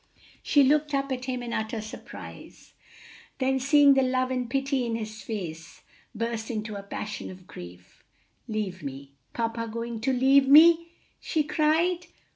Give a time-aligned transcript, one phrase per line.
[0.41, 2.73] She looked up at him in utter surprise,
[3.37, 5.83] then seeing the love and pity in his face,
[6.15, 8.03] burst into a passion of grief.
[8.47, 9.11] "Leave me!
[9.35, 10.87] papa going to leave me!"
[11.19, 12.07] she cried.